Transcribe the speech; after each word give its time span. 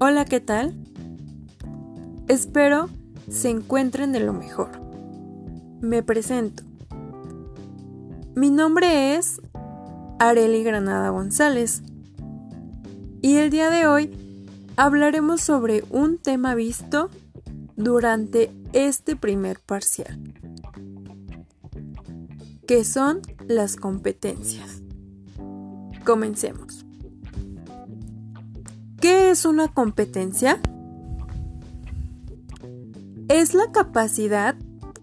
Hola, 0.00 0.24
¿qué 0.24 0.38
tal? 0.38 0.76
Espero 2.28 2.88
se 3.28 3.50
encuentren 3.50 4.12
de 4.12 4.20
lo 4.20 4.32
mejor. 4.32 4.80
Me 5.80 6.04
presento. 6.04 6.62
Mi 8.36 8.50
nombre 8.50 9.16
es 9.16 9.40
Areli 10.20 10.62
Granada 10.62 11.10
González 11.10 11.82
y 13.22 13.38
el 13.38 13.50
día 13.50 13.70
de 13.70 13.88
hoy 13.88 14.56
hablaremos 14.76 15.40
sobre 15.40 15.82
un 15.90 16.18
tema 16.18 16.54
visto 16.54 17.10
durante 17.74 18.52
este 18.72 19.16
primer 19.16 19.58
parcial, 19.58 20.16
que 22.68 22.84
son 22.84 23.20
las 23.48 23.74
competencias. 23.74 24.80
Comencemos. 26.04 26.87
¿Qué 29.28 29.32
es 29.32 29.44
una 29.44 29.68
competencia? 29.68 30.58
Es 33.28 33.52
la 33.52 33.70
capacidad 33.72 34.56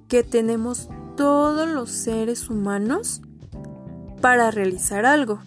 que 0.08 0.24
tenemos 0.24 0.90
todos 1.16 1.70
los 1.70 1.92
seres 1.92 2.50
humanos 2.50 3.22
para 4.22 4.50
realizar 4.50 5.06
algo. 5.06 5.42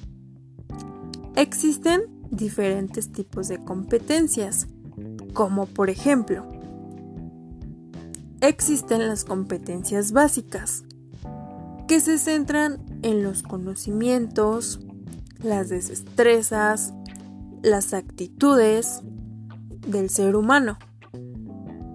Existen 1.35 2.03
diferentes 2.31 3.11
tipos 3.11 3.49
de 3.49 3.59
competencias, 3.59 4.69
como 5.33 5.67
por 5.67 5.91
ejemplo, 5.91 6.47
existen 8.41 9.09
las 9.09 9.25
competencias 9.25 10.13
básicas, 10.13 10.85
que 11.89 11.99
se 11.99 12.17
centran 12.17 12.79
en 13.03 13.25
los 13.25 13.43
conocimientos, 13.43 14.79
las 15.43 15.69
destrezas, 15.69 16.95
las 17.63 17.95
actitudes 17.95 19.01
del 19.87 20.11
ser 20.11 20.37
humano 20.37 20.79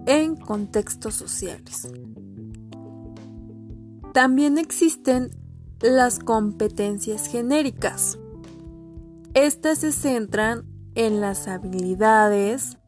en 0.06 0.36
contextos 0.36 1.14
sociales. 1.14 1.88
También 4.12 4.58
existen 4.58 5.30
las 5.80 6.18
competencias 6.18 7.26
genéricas. 7.26 8.18
Estas 9.34 9.78
se 9.78 9.92
centran 9.92 10.64
en 10.94 11.20
las 11.20 11.48
habilidades, 11.48 12.78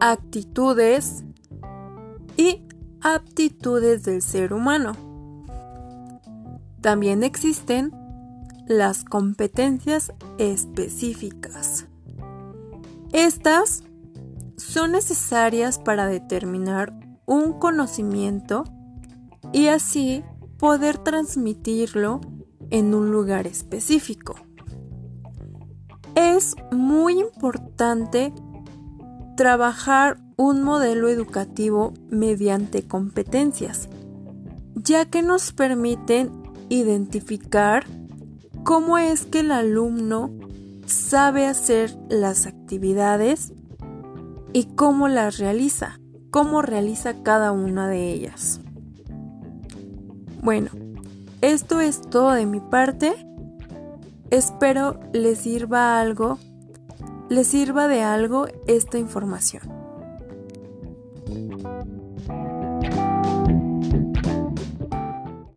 actitudes 0.00 1.24
y 2.36 2.62
aptitudes 3.02 4.04
del 4.04 4.22
ser 4.22 4.52
humano. 4.52 4.92
También 6.80 7.22
existen 7.22 7.92
las 8.66 9.04
competencias 9.04 10.12
específicas. 10.38 11.86
Estas 13.12 13.84
son 14.56 14.92
necesarias 14.92 15.78
para 15.78 16.06
determinar 16.06 16.92
un 17.26 17.54
conocimiento 17.54 18.64
y 19.52 19.68
así 19.68 20.24
poder 20.58 20.98
transmitirlo 20.98 22.20
en 22.70 22.94
un 22.94 23.10
lugar 23.10 23.46
específico. 23.46 24.36
Es 26.14 26.56
muy 26.72 27.20
importante 27.20 28.32
trabajar 29.36 30.18
un 30.36 30.62
modelo 30.62 31.08
educativo 31.08 31.92
mediante 32.08 32.86
competencias, 32.86 33.88
ya 34.74 35.04
que 35.06 35.22
nos 35.22 35.52
permiten 35.52 36.30
identificar 36.68 37.84
cómo 38.64 38.96
es 38.96 39.26
que 39.26 39.40
el 39.40 39.52
alumno 39.52 40.30
sabe 40.86 41.46
hacer 41.46 41.96
las 42.08 42.46
actividades 42.46 43.52
y 44.52 44.64
cómo 44.74 45.06
las 45.08 45.38
realiza, 45.38 46.00
cómo 46.30 46.62
realiza 46.62 47.22
cada 47.22 47.52
una 47.52 47.88
de 47.88 48.10
ellas. 48.10 48.60
Bueno, 50.42 50.70
esto 51.42 51.80
es 51.80 52.00
todo 52.00 52.32
de 52.32 52.46
mi 52.46 52.60
parte. 52.60 53.14
Espero 54.30 54.98
les 55.12 55.38
sirva 55.40 56.00
algo, 56.00 56.38
les 57.28 57.46
sirva 57.46 57.86
de 57.86 58.02
algo 58.02 58.46
esta 58.66 58.98
información. 58.98 59.62